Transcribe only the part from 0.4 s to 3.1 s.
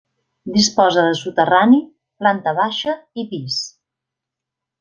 Disposa de soterrani, planta baixa